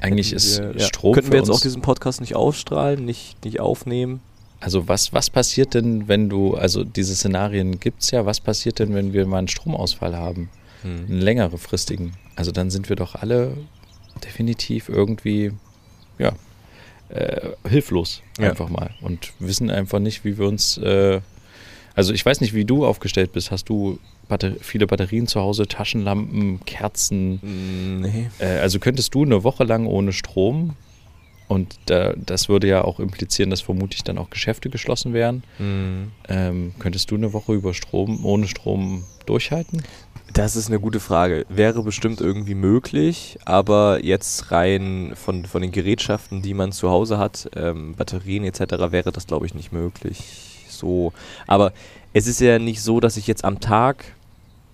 [0.00, 1.14] Eigentlich ist wir, Strom.
[1.14, 4.20] Könnten wir jetzt auch diesen Podcast nicht ausstrahlen, nicht, nicht aufnehmen?
[4.60, 8.78] Also was, was passiert denn, wenn du, also diese Szenarien gibt es ja, was passiert
[8.78, 10.50] denn, wenn wir mal einen Stromausfall haben?
[10.82, 11.06] Hm.
[11.08, 12.12] Einen längere fristigen.
[12.36, 13.56] Also dann sind wir doch alle
[14.24, 15.52] definitiv irgendwie,
[16.18, 16.32] ja,
[17.08, 18.50] äh, hilflos ja.
[18.50, 21.20] einfach mal und wissen einfach nicht, wie wir uns, äh,
[21.94, 23.50] also ich weiß nicht, wie du aufgestellt bist.
[23.50, 28.00] Hast du Batter viele Batterien zu Hause, Taschenlampen, Kerzen?
[28.00, 28.30] Nee.
[28.38, 30.74] Äh, also könntest du eine Woche lang ohne Strom
[31.48, 35.42] und da, das würde ja auch implizieren, dass vermutlich dann auch Geschäfte geschlossen wären.
[35.58, 36.12] Mhm.
[36.28, 39.82] Ähm, könntest du eine Woche über Strom, ohne Strom durchhalten?
[40.32, 41.44] Das ist eine gute Frage.
[41.48, 47.18] Wäre bestimmt irgendwie möglich, aber jetzt rein von, von den Gerätschaften, die man zu Hause
[47.18, 50.66] hat, ähm, Batterien etc., wäre das, glaube ich, nicht möglich.
[50.68, 51.12] So.
[51.46, 51.72] Aber
[52.12, 54.04] es ist ja nicht so, dass ich jetzt am Tag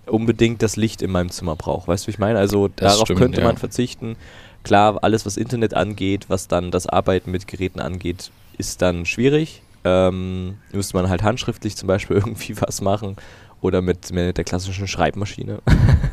[0.05, 1.87] unbedingt das Licht in meinem Zimmer brauche.
[1.87, 2.39] Weißt du, wie ich meine?
[2.39, 3.59] Also das darauf stimmt, könnte man ja.
[3.59, 4.15] verzichten.
[4.63, 9.61] Klar, alles was Internet angeht, was dann das Arbeiten mit Geräten angeht, ist dann schwierig.
[9.83, 13.15] Ähm, müsste man halt handschriftlich zum Beispiel irgendwie was machen
[13.61, 15.61] oder mit, mit der klassischen Schreibmaschine.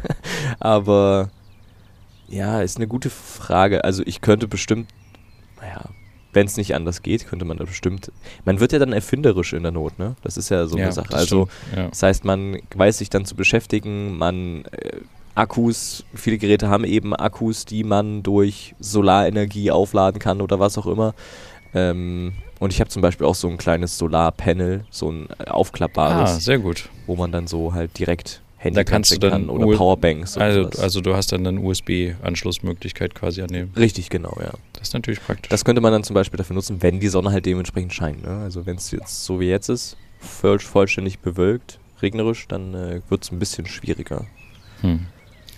[0.61, 1.31] Aber
[2.29, 3.85] ja, ist eine gute Frage.
[3.85, 4.88] Also ich könnte bestimmt,
[5.61, 5.85] naja,
[6.33, 8.12] wenn es nicht anders geht, könnte man da bestimmt.
[8.44, 10.16] Man wird ja dann erfinderisch in der Not, ne?
[10.22, 11.14] Das ist ja so ja, eine Sache.
[11.14, 11.88] Also ja.
[11.88, 15.00] das heißt, man weiß sich dann zu beschäftigen, man äh,
[15.35, 20.87] Akkus, viele Geräte haben eben Akkus, die man durch Solarenergie aufladen kann oder was auch
[20.87, 21.14] immer.
[21.74, 26.31] Ähm, und ich habe zum Beispiel auch so ein kleines Solarpanel, so ein aufklappbares.
[26.31, 26.88] Ah, sehr gut.
[27.07, 30.38] Wo man dann so halt direkt Handy da kannst du dann kann oder U Powerbanks.
[30.38, 33.73] Also, also du hast dann eine USB-Anschlussmöglichkeit quasi annehmen.
[33.77, 34.53] Richtig, genau, ja.
[34.73, 35.51] Das ist natürlich praktisch.
[35.51, 38.25] Das könnte man dann zum Beispiel dafür nutzen, wenn die Sonne halt dementsprechend scheint.
[38.25, 38.38] Ne?
[38.38, 43.25] Also wenn es jetzt so wie jetzt ist, voll, vollständig bewölkt, regnerisch, dann äh, wird
[43.25, 44.27] es ein bisschen schwieriger.
[44.81, 45.07] Hm.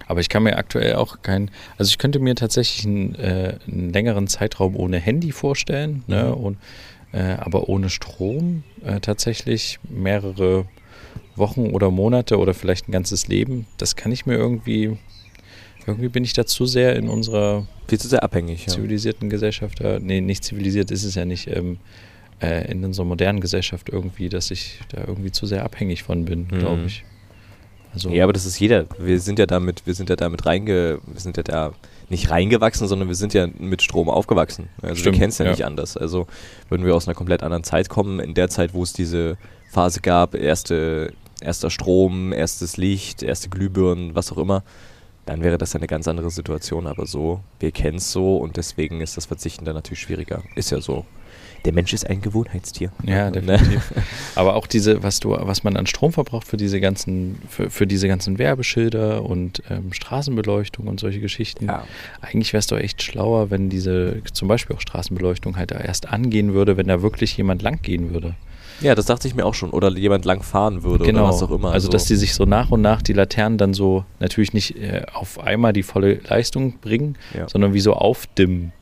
[0.09, 3.93] Aber ich kann mir aktuell auch kein, also ich könnte mir tatsächlich einen, äh, einen
[3.93, 6.23] längeren Zeitraum ohne Handy vorstellen, ne, mhm.
[6.23, 6.59] ne, und,
[7.13, 10.65] äh, aber ohne Strom äh, tatsächlich mehrere
[11.37, 13.67] Wochen oder Monate oder vielleicht ein ganzes Leben.
[13.77, 14.97] Das kann ich mir irgendwie,
[15.87, 19.31] irgendwie bin ich da zu sehr in unserer viel zu sehr abhängig, zivilisierten ja.
[19.31, 21.79] Gesellschaft, äh, nee, nicht zivilisiert ist es ja nicht, ähm,
[22.41, 26.49] äh, in unserer modernen Gesellschaft irgendwie, dass ich da irgendwie zu sehr abhängig von bin,
[26.51, 26.59] mhm.
[26.59, 27.05] glaube ich.
[27.93, 28.87] Also ja, aber das ist jeder.
[28.99, 31.73] Wir sind ja damit, wir sind ja damit reinge, wir sind ja da
[32.11, 34.69] nicht reingewachsen, sondern wir sind ja mit Strom aufgewachsen.
[34.83, 35.97] Also Stimmt, wir kennen es ja, ja, nicht anders.
[35.97, 36.27] Also
[36.69, 39.37] würden wir aus einer komplett anderen Zeit kommen, in der Zeit, wo es diese
[39.71, 44.63] Phase gab, erste, erster Strom, erstes Licht, erste Glühbirnen, was auch immer,
[45.27, 46.87] dann wäre das eine ganz andere Situation.
[46.87, 50.43] Aber so, wir kennen es so und deswegen ist das Verzichten dann natürlich schwieriger.
[50.55, 51.05] Ist ja so
[51.69, 52.91] der Mensch ist ein Gewohnheitstier.
[53.05, 53.43] Ja, ne?
[53.43, 53.93] definitiv.
[54.37, 57.87] Aber auch diese, was du, was man an Strom verbraucht für diese ganzen, für, für
[57.87, 61.67] diese ganzen Werbeschilder und ähm, Straßenbeleuchtung und solche Geschichten.
[61.67, 61.85] Ja.
[62.23, 66.55] Eigentlich wäre es doch echt schlauer, wenn diese, zum Beispiel auch Straßenbeleuchtung halt erst angehen
[66.55, 68.35] würde, wenn da wirklich jemand lang gehen würde.
[68.81, 69.69] Ja, das dachte ich mir auch schon.
[69.69, 71.25] Oder jemand lang fahren würde genau.
[71.25, 71.73] oder was auch immer.
[71.73, 75.03] Also, dass die sich so nach und nach die Laternen dann so natürlich nicht äh,
[75.13, 77.47] auf einmal die volle Leistung bringen, ja.
[77.47, 78.73] sondern wie so aufdimmen.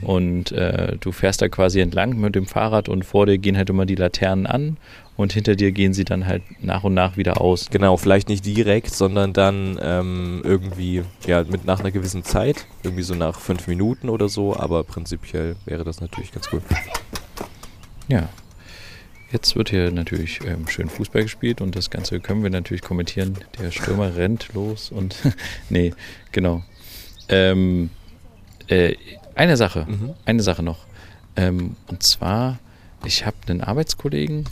[0.00, 0.06] Mhm.
[0.06, 3.70] Und äh, du fährst da quasi entlang mit dem Fahrrad und vor dir gehen halt
[3.70, 4.76] immer die Laternen an
[5.16, 7.68] und hinter dir gehen sie dann halt nach und nach wieder aus.
[7.70, 13.02] Genau, vielleicht nicht direkt, sondern dann ähm, irgendwie ja mit nach einer gewissen Zeit, irgendwie
[13.02, 16.62] so nach fünf Minuten oder so, aber prinzipiell wäre das natürlich ganz cool.
[18.08, 18.28] Ja.
[19.30, 23.34] Jetzt wird hier natürlich ähm, schön Fußball gespielt und das Ganze können wir natürlich kommentieren.
[23.58, 25.16] Der Stürmer rennt los und
[25.70, 25.92] nee,
[26.30, 26.62] genau.
[27.28, 27.90] Ähm,
[28.68, 28.94] äh,
[29.34, 30.14] eine Sache, mhm.
[30.24, 30.78] eine Sache noch.
[31.36, 32.58] Ähm, und zwar,
[33.04, 34.44] ich habe einen Arbeitskollegen,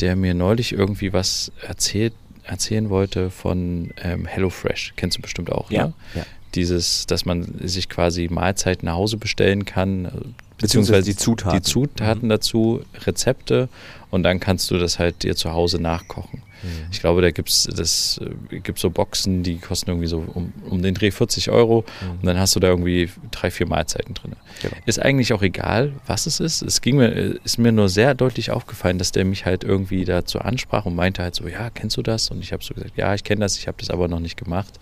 [0.00, 2.12] der mir neulich irgendwie was erzählt,
[2.44, 4.94] erzählen wollte von ähm, HelloFresh.
[4.96, 5.92] Kennst du bestimmt auch, ja, ne?
[6.14, 6.26] Ja.
[6.54, 12.24] Dieses, dass man sich quasi Mahlzeiten nach Hause bestellen kann, beziehungsweise die Zutaten, die Zutaten
[12.24, 12.30] mhm.
[12.30, 13.68] dazu, Rezepte
[14.10, 16.42] und dann kannst du das halt dir zu Hause nachkochen.
[16.62, 16.86] Mhm.
[16.90, 20.82] Ich glaube, da gibt es äh, gibt so Boxen, die kosten irgendwie so um, um
[20.82, 22.10] den Dreh 40 Euro mhm.
[22.20, 24.32] und dann hast du da irgendwie drei, vier Mahlzeiten drin.
[24.62, 24.76] Genau.
[24.86, 26.62] Ist eigentlich auch egal, was es ist.
[26.62, 30.04] Es ging mir, äh, ist mir nur sehr deutlich aufgefallen, dass der mich halt irgendwie
[30.04, 32.30] dazu ansprach und meinte halt so, ja, kennst du das?
[32.30, 34.36] Und ich habe so gesagt, ja, ich kenne das, ich habe das aber noch nicht
[34.36, 34.78] gemacht.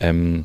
[0.00, 0.44] Ähm,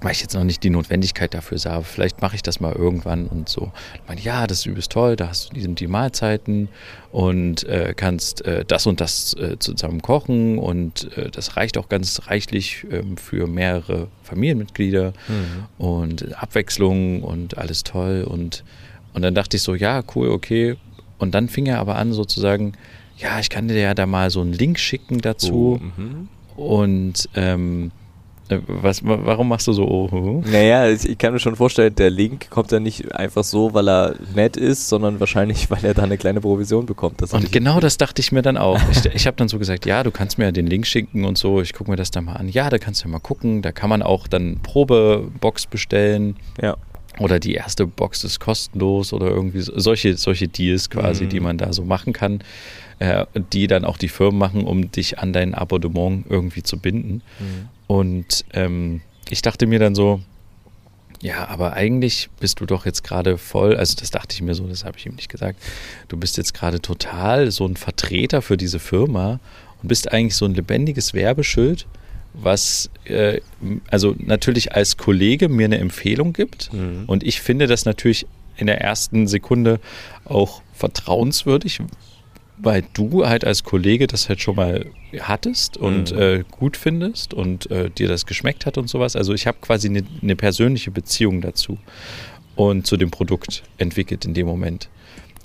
[0.00, 1.82] weil ich jetzt noch nicht die Notwendigkeit dafür sah.
[1.82, 3.70] Vielleicht mache ich das mal irgendwann und so.
[3.94, 6.68] Ich meine, ja, das ist übelst toll, da hast du die, die Mahlzeiten
[7.12, 11.88] und äh, kannst äh, das und das äh, zusammen kochen und äh, das reicht auch
[11.88, 15.84] ganz reichlich ähm, für mehrere Familienmitglieder mhm.
[15.84, 18.64] und Abwechslung und alles toll und,
[19.12, 20.76] und dann dachte ich so, ja, cool, okay.
[21.18, 22.72] Und dann fing er aber an sozusagen,
[23.18, 26.28] ja, ich kann dir ja da mal so einen Link schicken dazu oh, mhm.
[26.56, 27.99] und ähm, äh,
[28.66, 30.42] was, warum machst du so oh?
[30.50, 34.14] Naja, ich kann mir schon vorstellen, der Link kommt ja nicht einfach so, weil er
[34.34, 37.22] nett ist, sondern wahrscheinlich, weil er da eine kleine Provision bekommt.
[37.22, 38.80] Das und genau das dachte ich mir dann auch.
[38.90, 41.38] Ich, ich habe dann so gesagt, ja, du kannst mir ja den Link schicken und
[41.38, 42.48] so, ich gucke mir das da mal an.
[42.48, 46.36] Ja, da kannst du ja mal gucken, da kann man auch dann Probebox bestellen.
[46.60, 46.76] Ja.
[47.18, 51.28] Oder die erste Box ist kostenlos oder irgendwie solche, solche Deals quasi, mhm.
[51.28, 52.42] die man da so machen kann,
[53.00, 57.22] äh, die dann auch die Firmen machen, um dich an dein Abonnement irgendwie zu binden.
[57.38, 57.68] Mhm.
[57.86, 60.20] Und ähm, ich dachte mir dann so,
[61.22, 64.66] ja, aber eigentlich bist du doch jetzt gerade voll, also das dachte ich mir so,
[64.66, 65.60] das habe ich ihm nicht gesagt,
[66.08, 69.40] du bist jetzt gerade total so ein Vertreter für diese Firma
[69.82, 71.86] und bist eigentlich so ein lebendiges Werbeschild,
[72.32, 73.40] was äh,
[73.90, 77.04] also natürlich als Kollege mir eine Empfehlung gibt mhm.
[77.06, 79.80] und ich finde das natürlich in der ersten Sekunde
[80.24, 81.80] auch vertrauenswürdig,
[82.62, 84.86] weil du halt als Kollege das halt schon mal
[85.18, 86.20] hattest und mhm.
[86.20, 89.16] äh, gut findest und äh, dir das geschmeckt hat und sowas.
[89.16, 91.78] Also ich habe quasi eine ne persönliche Beziehung dazu
[92.56, 94.88] und zu dem Produkt entwickelt in dem Moment.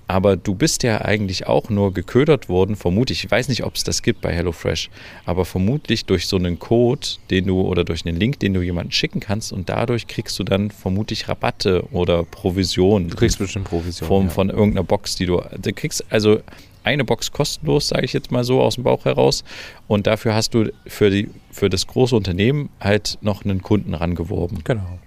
[0.08, 3.84] Aber du bist ja eigentlich auch nur geködert worden, vermutlich, ich weiß nicht, ob es
[3.84, 4.92] das gibt bei HelloFresh,
[5.26, 8.92] aber vermutlich durch so einen Code, den du oder durch einen Link, den du jemandem
[8.92, 13.10] schicken kannst und dadurch kriegst du dann vermutlich Rabatte oder Provisionen.
[13.10, 14.08] Du kriegst bestimmt Provisionen.
[14.08, 14.32] Form ja.
[14.32, 16.40] von irgendeiner Box, die du, du kriegst also
[16.86, 19.44] eine Box kostenlos, sage ich jetzt mal so aus dem Bauch heraus.
[19.88, 24.64] Und dafür hast du für, die, für das große Unternehmen halt noch einen Kunden rangeworben.
[24.64, 25.00] Genau.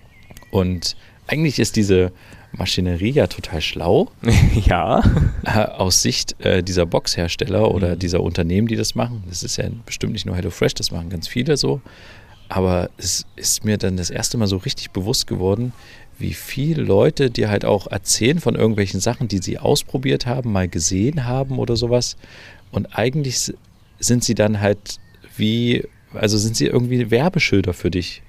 [0.50, 2.12] Und eigentlich ist diese
[2.52, 4.10] Maschinerie ja total schlau.
[4.64, 5.02] ja.
[5.44, 7.98] Äh, aus Sicht äh, dieser Boxhersteller oder mhm.
[7.98, 9.22] dieser Unternehmen, die das machen.
[9.28, 11.80] Das ist ja bestimmt nicht nur HelloFresh, das machen ganz viele so.
[12.48, 15.72] Aber es ist mir dann das erste Mal so richtig bewusst geworden,
[16.18, 20.68] wie viele Leute dir halt auch erzählen von irgendwelchen Sachen, die sie ausprobiert haben, mal
[20.68, 22.16] gesehen haben oder sowas.
[22.72, 23.54] Und eigentlich
[24.00, 24.98] sind sie dann halt
[25.36, 28.22] wie, also sind sie irgendwie Werbeschilder für dich.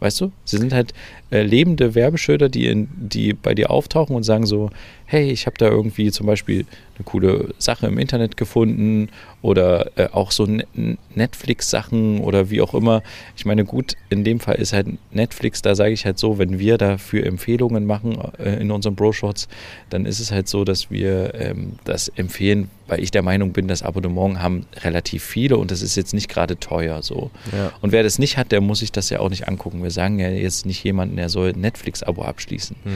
[0.00, 0.32] Weißt du?
[0.44, 0.92] Sie sind halt
[1.34, 4.70] äh, lebende Werbeschilder, die, in, die bei dir auftauchen und sagen so,
[5.06, 6.64] hey, ich habe da irgendwie zum Beispiel
[6.96, 9.08] eine coole Sache im Internet gefunden
[9.42, 13.02] oder äh, auch so Ne- Netflix-Sachen oder wie auch immer.
[13.36, 16.58] Ich meine, gut, in dem Fall ist halt Netflix, da sage ich halt so, wenn
[16.58, 19.48] wir dafür Empfehlungen machen äh, in unseren Bro-Shots,
[19.90, 23.68] dann ist es halt so, dass wir ähm, das empfehlen, weil ich der Meinung bin,
[23.68, 27.30] das Abonnement haben relativ viele und das ist jetzt nicht gerade teuer so.
[27.52, 27.72] Ja.
[27.80, 29.82] Und wer das nicht hat, der muss sich das ja auch nicht angucken.
[29.82, 32.76] Wir sagen ja jetzt nicht jemanden, der soll ein Netflix-Abo abschließen.
[32.84, 32.90] Mhm.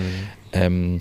[0.52, 1.00] Ähm,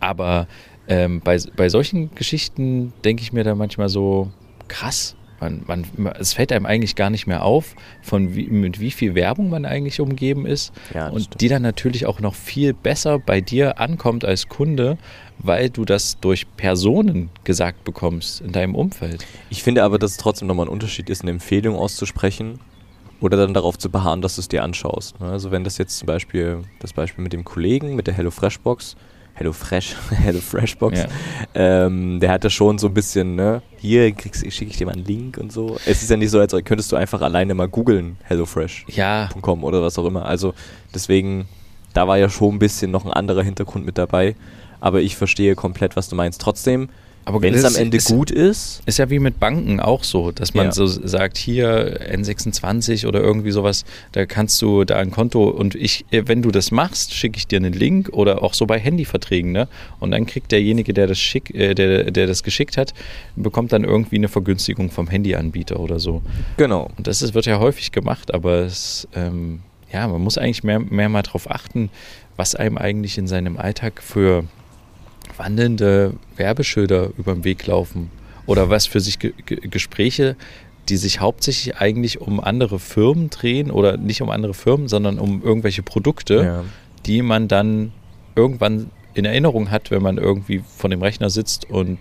[0.00, 0.46] aber
[0.88, 4.30] ähm, bei, bei solchen Geschichten denke ich mir da manchmal so,
[4.68, 5.16] krass.
[5.40, 5.86] Man, man,
[6.18, 9.64] es fällt einem eigentlich gar nicht mehr auf, von wie, mit wie viel Werbung man
[9.64, 10.70] eigentlich umgeben ist.
[10.92, 11.40] Ja, und stimmt.
[11.40, 14.98] die dann natürlich auch noch viel besser bei dir ankommt als Kunde,
[15.38, 19.26] weil du das durch Personen gesagt bekommst in deinem Umfeld.
[19.48, 22.60] Ich finde aber, dass es trotzdem nochmal ein Unterschied ist, eine Empfehlung auszusprechen
[23.20, 25.20] oder dann darauf zu beharren, dass du es dir anschaust.
[25.20, 25.28] ne?
[25.30, 28.96] Also wenn das jetzt zum Beispiel, das Beispiel mit dem Kollegen, mit der HelloFresh Box,
[29.34, 31.06] Hello Fresh, Hello Fresh Box, Ja.
[31.54, 35.04] ähm, der hatte schon so ein bisschen, ne, hier kriegst- schicke ich dir mal einen
[35.04, 35.76] Link und so.
[35.86, 39.28] Es ist ja nicht so, als könntest du einfach alleine mal googeln, HelloFresh.com Ja,
[39.66, 40.26] oder was auch immer.
[40.26, 40.52] Also
[40.94, 41.46] deswegen,
[41.94, 44.34] da war ja schon ein bisschen noch ein anderer Hintergrund mit dabei.
[44.80, 46.40] Aber ich verstehe komplett, was du meinst.
[46.40, 46.88] Trotzdem,
[47.24, 50.32] aber wenn es am Ende ist, gut ist, Ist ja wie mit Banken auch so,
[50.32, 50.72] dass man Ja.
[50.72, 56.04] so sagt, hier N26 oder irgendwie sowas, da kannst du da ein Konto und ich,
[56.10, 59.52] äh, wenn du das machst, schicke ich dir einen Link oder auch so bei Handyverträgen,
[59.52, 59.68] ne?
[60.00, 62.94] Und dann kriegt derjenige, der das schick, äh, der, der das geschickt hat,
[63.36, 66.22] bekommt dann irgendwie eine Vergünstigung vom Handyanbieter oder so.
[66.56, 66.90] genau.
[66.96, 69.60] Und das ist, wird ja häufig gemacht, aber es, ähm,
[69.92, 71.90] ja, man muss eigentlich mehr, mehr mal drauf achten,
[72.36, 74.44] was einem eigentlich in seinem Alltag für
[75.36, 78.10] wandelnde Werbeschilder über den Weg laufen
[78.46, 80.36] oder was für sich Ge Ge Gespräche,
[80.88, 85.42] die sich hauptsächlich eigentlich um andere Firmen drehen oder nicht um andere Firmen, sondern um
[85.42, 86.64] irgendwelche Produkte, Ja.
[87.06, 87.92] die man dann
[88.34, 91.98] irgendwann in Erinnerung hat, wenn man irgendwie von dem Rechner sitzt und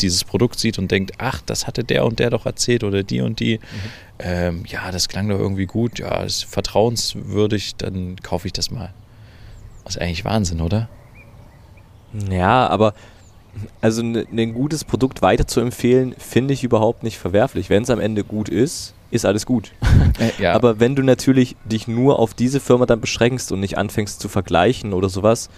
[0.00, 3.20] dieses Produkt sieht und denkt, ach, das hatte der und der doch erzählt oder die
[3.20, 3.60] und die.
[4.18, 8.92] Ähm, ja, das klang doch irgendwie gut, ja, ist vertrauenswürdig, dann kaufe ich das mal.
[9.84, 10.88] Das ist eigentlich Wahnsinn, oder?
[12.30, 12.94] Ja, aber
[13.80, 17.70] also ein ne, gutes Produkt weiter zu empfehlen, finde ich überhaupt nicht verwerflich.
[17.70, 19.72] Wenn es am Ende gut ist, ist alles gut.
[20.38, 24.20] ja, Aber wenn du natürlich dich nur auf diese Firma dann beschränkst und nicht anfängst
[24.20, 25.50] zu vergleichen oder sowas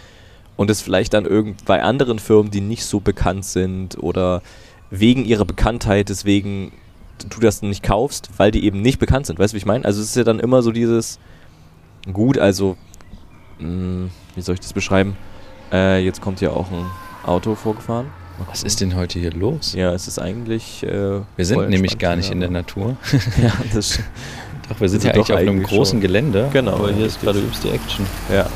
[0.56, 4.42] und es vielleicht dann irgend bei anderen Firmen, die nicht so bekannt sind oder
[4.90, 6.72] wegen ihrer Bekanntheit deswegen
[7.28, 9.38] du das nicht kaufst, weil die eben nicht bekannt sind.
[9.38, 9.84] Weißt du, wie ich meine?
[9.84, 11.18] Also es ist ja dann immer so dieses
[12.12, 12.76] gut, also
[13.58, 15.16] mh, wie soll ich das beschreiben?
[15.72, 16.86] Äh, jetzt kommt hier auch ein
[17.24, 18.06] Auto vorgefahren.
[18.48, 19.72] Was ist denn heute hier los?
[19.74, 20.82] Ja, es ist eigentlich.
[20.82, 22.96] Äh, Wir sind nämlich gar nicht in der aber- Natur.
[23.42, 23.98] ja, das
[24.68, 26.00] Doch, wir sind ja eigentlich auf einem großen schon.
[26.00, 26.48] Gelände.
[26.52, 28.06] Genau, Aber hier ist gerade übelst die Action.
[28.32, 28.46] Ja.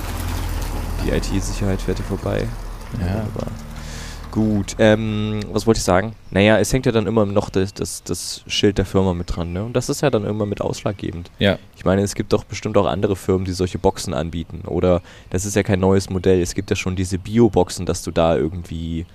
[1.05, 2.46] Die IT-Sicherheit fährt hier vorbei.
[3.00, 3.07] Ja.
[3.07, 3.46] Wunderbar.
[4.37, 6.14] Gut, ähm, was wollte ich sagen?
[6.31, 9.55] Naja, es hängt ja dann immer noch das, das, das Schild der Firma mit dran,
[9.55, 9.64] ne?
[9.64, 11.31] Und das ist ja dann immer mit ausschlaggebend.
[11.38, 14.61] Ja, Ich meine, es gibt doch bestimmt auch andere Firmen, die solche Boxen anbieten.
[14.66, 16.42] Oder das ist ja kein neues Modell.
[16.42, 19.07] Es gibt ja schon diese Bio-Boxen, dass du da irgendwie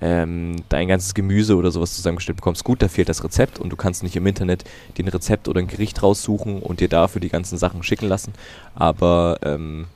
[0.00, 2.64] ähm, dein ganzes Gemüse oder sowas zusammengestellt bekommst.
[2.64, 4.64] Gut, da fehlt das Rezept und du kannst nicht im Internet
[4.96, 8.32] dir ein Rezept oder ein Gericht raussuchen und dir dafür die ganzen Sachen schicken lassen.
[8.74, 9.88] Aber ähm,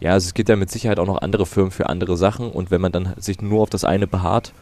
[0.00, 2.70] ja, also es gibt ja mit Sicherheit auch noch andere Firmen für andere Sachen und
[2.70, 4.52] wenn man dann sich nur auf das eine beharrt,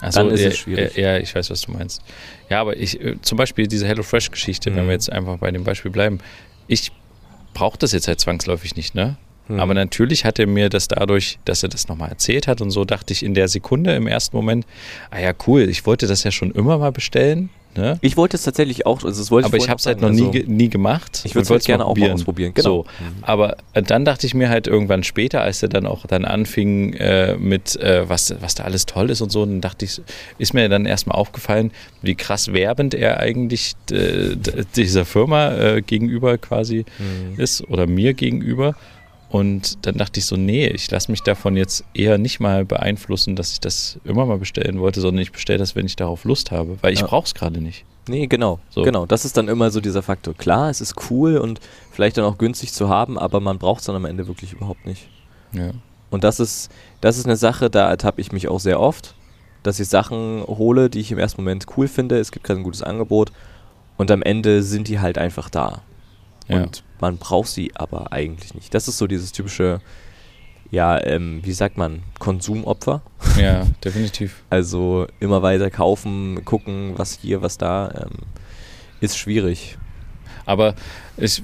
[0.00, 0.96] also, Dann ist ja, es schwierig.
[0.96, 2.02] Ja, ja, ich weiß, was du meinst.
[2.48, 4.88] Ja, aber ich, äh, zum Beispiel diese HelloFresh-Geschichte, wenn Mhm.
[4.88, 6.20] wir jetzt einfach bei dem Beispiel bleiben,
[6.68, 6.92] ich
[7.52, 9.16] brauche das jetzt halt zwangsläufig nicht, ne?
[9.48, 12.70] hm, Aber natürlich hat er mir das dadurch, dass er das nochmal erzählt hat und
[12.70, 14.66] so, dachte ich in der Sekunde im ersten Moment,
[15.10, 17.98] ah ja, cool, ich wollte das ja schon immer mal bestellen, ne?
[18.00, 20.10] ich wollte es tatsächlich auch, also das wollte Aber ich vorhin habe es halt noch
[20.10, 21.22] nie, also- nie gemacht.
[21.24, 22.52] Ich würde es halt gerne auch mal ausprobieren.
[22.54, 22.68] Genau.
[22.68, 22.84] So,
[23.22, 26.92] aber äh, dann dachte ich mir halt irgendwann später, als er dann auch dann anfing
[26.94, 30.00] äh, mit, äh, was, was da alles toll ist und so, dann dachte ich,
[30.38, 31.70] ist mir dann erstmal aufgefallen,
[32.02, 34.36] wie krass werbend er eigentlich äh,
[34.76, 37.40] dieser Firma äh, gegenüber quasi Mhm.
[37.40, 38.74] ist oder mir gegenüber.
[39.30, 43.36] Und dann dachte ich so, nee, ich lasse mich davon jetzt eher nicht mal beeinflussen,
[43.36, 46.50] dass ich das immer mal bestellen wollte, sondern ich bestelle das, wenn ich darauf Lust
[46.50, 47.06] habe, weil ich Ja.
[47.06, 47.84] brauche es gerade nicht.
[48.08, 48.58] Nee, genau.
[48.70, 48.82] So.
[48.82, 50.32] Genau, das ist dann immer so dieser Faktor.
[50.32, 51.60] Klar, es ist cool und
[51.90, 54.86] vielleicht dann auch günstig zu haben, aber man braucht es dann am Ende wirklich überhaupt
[54.86, 55.10] nicht.
[55.52, 55.72] Ja.
[56.10, 56.70] Und das ist,
[57.02, 59.14] das ist eine Sache, da ertappe ich mich auch sehr oft,
[59.62, 62.18] dass ich Sachen hole, die ich im ersten Moment cool finde.
[62.18, 63.30] Es gibt gerade ein gutes Angebot
[63.98, 65.82] und am Ende sind die halt einfach da.
[66.48, 66.62] Ja.
[66.62, 68.74] Und man braucht sie aber eigentlich nicht.
[68.74, 69.80] Das ist so dieses typische,
[70.70, 73.02] ja, ähm, wie sagt man, Konsumopfer.
[73.38, 74.42] ja, definitiv.
[74.50, 78.26] Also immer weiter kaufen, gucken, was hier, was da, ähm,
[79.00, 79.78] ist schwierig.
[80.46, 80.74] Aber
[81.16, 81.42] ich,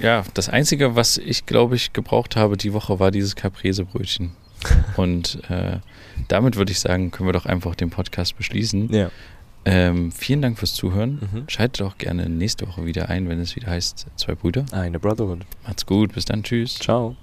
[0.00, 4.32] ja, das Einzige, was ich, glaube ich, gebraucht habe die Woche, war dieses Caprese-Brötchen.
[4.96, 5.78] Und äh,
[6.28, 8.92] damit würde ich sagen, können wir doch einfach den Podcast beschließen.
[8.92, 9.10] Ja.
[9.64, 11.28] Ähm, vielen Dank fürs Zuhören.
[11.32, 11.44] Mhm.
[11.48, 14.64] Schaltet auch gerne nächste Woche wieder ein, wenn es wieder heißt Zwei Brüder.
[14.72, 15.40] Eine Brotherhood.
[15.64, 16.74] Macht's gut, bis dann, tschüss.
[16.74, 17.16] Ciao.